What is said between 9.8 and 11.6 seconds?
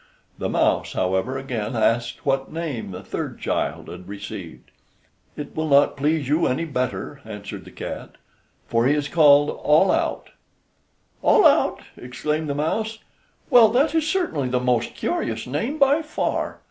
out." "All